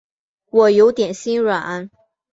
[0.49, 1.91] 我有点心软